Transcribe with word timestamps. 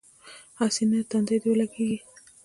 هسې 0.59 0.83
نه 0.91 0.99
تندی 1.09 1.37
دې 1.41 1.47
ولګېږي. 1.51 1.99